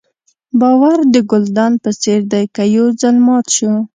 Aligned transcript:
باور 0.59 0.97
د 1.13 1.15
ګلدان 1.31 1.73
په 1.83 1.89
څېر 2.01 2.21
دی 2.31 2.43
که 2.55 2.63
یو 2.75 2.87
ځل 3.01 3.15
مات 3.25 3.45
شو. 3.55 3.71